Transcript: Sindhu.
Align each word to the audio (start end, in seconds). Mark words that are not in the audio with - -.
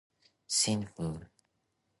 Sindhu. 0.59 1.11